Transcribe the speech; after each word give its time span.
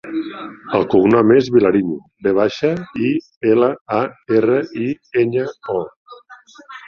El 0.77 0.85
cognom 0.93 1.33
és 1.35 1.49
Vilariño: 1.57 1.97
ve 2.27 2.33
baixa, 2.37 2.71
i, 3.09 3.13
ela, 3.51 3.69
a, 3.99 4.01
erra, 4.41 4.59
i, 4.87 4.87
enya, 5.25 5.47
o. 5.77 5.85